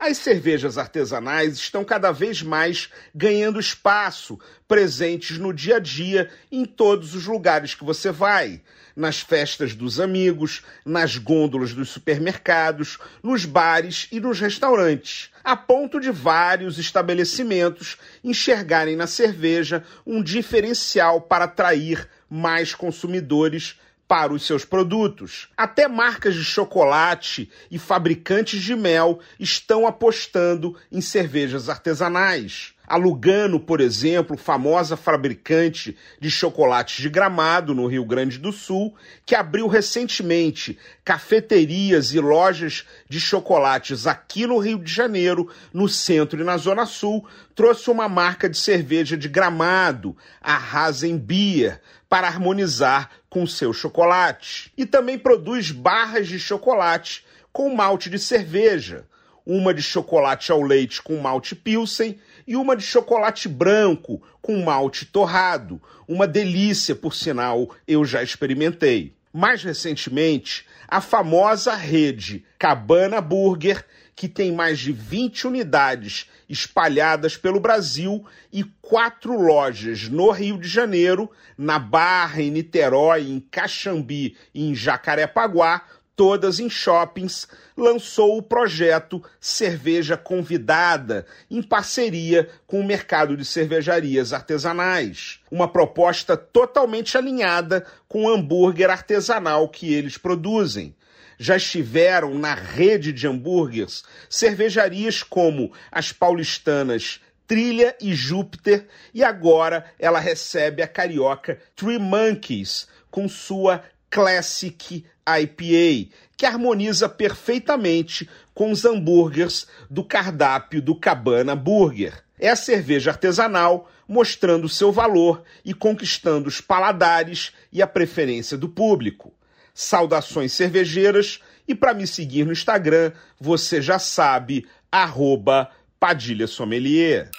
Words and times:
As 0.00 0.16
cervejas 0.16 0.78
artesanais 0.78 1.58
estão 1.58 1.84
cada 1.84 2.10
vez 2.10 2.40
mais 2.40 2.88
ganhando 3.14 3.60
espaço, 3.60 4.40
presentes 4.66 5.36
no 5.36 5.52
dia 5.52 5.76
a 5.76 5.78
dia, 5.78 6.30
em 6.50 6.64
todos 6.64 7.14
os 7.14 7.26
lugares 7.26 7.74
que 7.74 7.84
você 7.84 8.10
vai. 8.10 8.62
Nas 8.96 9.20
festas 9.20 9.74
dos 9.74 10.00
amigos, 10.00 10.62
nas 10.86 11.18
gôndolas 11.18 11.74
dos 11.74 11.90
supermercados, 11.90 12.98
nos 13.22 13.44
bares 13.44 14.08
e 14.10 14.18
nos 14.18 14.40
restaurantes, 14.40 15.28
a 15.44 15.54
ponto 15.54 16.00
de 16.00 16.10
vários 16.10 16.78
estabelecimentos 16.78 17.98
enxergarem 18.24 18.96
na 18.96 19.06
cerveja 19.06 19.84
um 20.06 20.22
diferencial 20.22 21.20
para 21.20 21.44
atrair 21.44 22.08
mais 22.26 22.74
consumidores 22.74 23.78
para 24.10 24.32
os 24.32 24.44
seus 24.44 24.64
produtos. 24.64 25.46
Até 25.56 25.86
marcas 25.86 26.34
de 26.34 26.42
chocolate 26.42 27.48
e 27.70 27.78
fabricantes 27.78 28.60
de 28.60 28.74
mel 28.74 29.20
estão 29.38 29.86
apostando 29.86 30.76
em 30.90 31.00
cervejas 31.00 31.68
artesanais. 31.68 32.74
A 32.90 32.96
Lugano, 32.96 33.60
por 33.60 33.80
exemplo, 33.80 34.36
famosa 34.36 34.96
fabricante 34.96 35.96
de 36.18 36.28
chocolates 36.28 37.00
de 37.00 37.08
gramado 37.08 37.72
no 37.72 37.86
Rio 37.86 38.04
Grande 38.04 38.36
do 38.36 38.50
Sul, 38.50 38.92
que 39.24 39.36
abriu 39.36 39.68
recentemente 39.68 40.76
cafeterias 41.04 42.12
e 42.12 42.18
lojas 42.18 42.84
de 43.08 43.20
chocolates 43.20 44.08
aqui 44.08 44.44
no 44.44 44.58
Rio 44.58 44.76
de 44.76 44.92
Janeiro, 44.92 45.48
no 45.72 45.88
centro 45.88 46.40
e 46.40 46.44
na 46.44 46.56
Zona 46.56 46.84
Sul, 46.84 47.24
trouxe 47.54 47.88
uma 47.88 48.08
marca 48.08 48.50
de 48.50 48.58
cerveja 48.58 49.16
de 49.16 49.28
gramado, 49.28 50.16
a 50.42 50.56
Hazen 50.56 51.16
Beer, 51.16 51.80
para 52.08 52.26
harmonizar 52.26 53.08
com 53.28 53.46
seu 53.46 53.72
chocolate. 53.72 54.72
E 54.76 54.84
também 54.84 55.16
produz 55.16 55.70
barras 55.70 56.26
de 56.26 56.40
chocolate 56.40 57.24
com 57.52 57.72
malte 57.72 58.10
de 58.10 58.18
cerveja, 58.18 59.06
uma 59.52 59.74
de 59.74 59.82
chocolate 59.82 60.52
ao 60.52 60.62
leite 60.62 61.02
com 61.02 61.16
malte 61.16 61.56
Pilsen 61.56 62.16
e 62.46 62.54
uma 62.54 62.76
de 62.76 62.84
chocolate 62.84 63.48
branco 63.48 64.22
com 64.40 64.62
malte 64.62 65.04
torrado. 65.04 65.82
Uma 66.06 66.24
delícia, 66.24 66.94
por 66.94 67.12
sinal, 67.12 67.68
eu 67.84 68.04
já 68.04 68.22
experimentei. 68.22 69.12
Mais 69.32 69.64
recentemente, 69.64 70.64
a 70.86 71.00
famosa 71.00 71.74
rede 71.74 72.44
Cabana 72.56 73.20
Burger, 73.20 73.84
que 74.14 74.28
tem 74.28 74.52
mais 74.52 74.78
de 74.78 74.92
20 74.92 75.48
unidades 75.48 76.28
espalhadas 76.48 77.36
pelo 77.36 77.58
Brasil 77.58 78.24
e 78.52 78.62
quatro 78.80 79.36
lojas 79.36 80.08
no 80.08 80.30
Rio 80.30 80.58
de 80.58 80.68
Janeiro, 80.68 81.28
na 81.58 81.78
Barra, 81.78 82.40
em 82.40 82.52
Niterói, 82.52 83.22
em 83.22 83.40
Caxambi 83.40 84.36
e 84.54 84.68
em 84.68 84.76
Jacarepaguá, 84.76 85.82
todas 86.20 86.60
em 86.60 86.68
shoppings, 86.68 87.48
lançou 87.74 88.36
o 88.36 88.42
projeto 88.42 89.24
Cerveja 89.40 90.18
Convidada, 90.18 91.24
em 91.50 91.62
parceria 91.62 92.46
com 92.66 92.78
o 92.78 92.86
mercado 92.86 93.34
de 93.38 93.42
cervejarias 93.42 94.34
artesanais. 94.34 95.40
Uma 95.50 95.66
proposta 95.66 96.36
totalmente 96.36 97.16
alinhada 97.16 97.86
com 98.06 98.26
o 98.26 98.28
hambúrguer 98.28 98.90
artesanal 98.90 99.66
que 99.66 99.94
eles 99.94 100.18
produzem. 100.18 100.94
Já 101.38 101.56
estiveram 101.56 102.34
na 102.34 102.52
rede 102.52 103.14
de 103.14 103.26
hambúrgueres 103.26 104.04
cervejarias 104.28 105.22
como 105.22 105.72
as 105.90 106.12
paulistanas 106.12 107.18
Trilha 107.46 107.96
e 107.98 108.12
Júpiter, 108.12 108.86
e 109.14 109.24
agora 109.24 109.86
ela 109.98 110.20
recebe 110.20 110.82
a 110.82 110.86
carioca 110.86 111.58
Three 111.74 111.98
Monkeys 111.98 112.86
com 113.10 113.26
sua 113.26 113.82
Classic 114.10 115.04
IPA, 115.26 116.10
que 116.36 116.44
harmoniza 116.44 117.08
perfeitamente 117.08 118.28
com 118.52 118.70
os 118.70 118.84
hambúrgueres 118.84 119.66
do 119.88 120.02
cardápio 120.02 120.82
do 120.82 120.94
Cabana 120.94 121.54
Burger. 121.54 122.22
É 122.38 122.48
a 122.48 122.56
cerveja 122.56 123.10
artesanal 123.10 123.88
mostrando 124.08 124.68
seu 124.68 124.90
valor 124.90 125.42
e 125.64 125.72
conquistando 125.72 126.48
os 126.48 126.60
paladares 126.60 127.52
e 127.72 127.80
a 127.80 127.86
preferência 127.86 128.58
do 128.58 128.68
público. 128.68 129.32
Saudações 129.72 130.52
cervejeiras 130.52 131.40
e 131.68 131.74
para 131.74 131.94
me 131.94 132.06
seguir 132.06 132.44
no 132.44 132.52
Instagram, 132.52 133.12
você 133.38 133.80
já 133.80 134.00
sabe, 134.00 134.66
arroba 134.90 135.70
Padilha 136.00 136.48
Sommelier. 136.48 137.30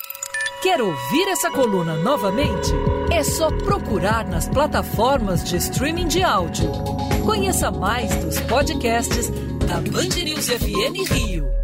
Quer 0.63 0.81
ouvir 0.81 1.27
essa 1.27 1.51
coluna 1.51 1.95
novamente? 1.97 2.71
É 3.11 3.23
só 3.23 3.51
procurar 3.51 4.25
nas 4.25 4.47
plataformas 4.47 5.43
de 5.43 5.57
streaming 5.57 6.07
de 6.07 6.23
áudio. 6.23 6.71
Conheça 7.25 7.69
mais 7.69 8.15
dos 8.23 8.39
podcasts 8.41 9.29
da 9.67 9.81
Band 9.81 10.23
News 10.23 10.47
FM 10.47 11.11
Rio. 11.11 11.60